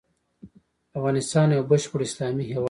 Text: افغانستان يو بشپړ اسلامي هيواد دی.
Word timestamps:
افغانستان 0.97 1.47
يو 1.57 1.63
بشپړ 1.69 1.99
اسلامي 2.07 2.43
هيواد 2.45 2.53
دی. 2.57 2.59